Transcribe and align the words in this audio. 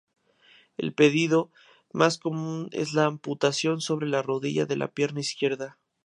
El 0.77 0.95
pedido 0.95 1.51
más 1.93 2.17
común 2.17 2.69
es 2.71 2.93
la 2.95 3.05
amputación 3.05 3.81
sobre 3.81 4.07
la 4.07 4.23
rodilla 4.23 4.65
de 4.65 4.75
la 4.75 4.87
pierna 4.87 5.19
izquierda. 5.19 5.77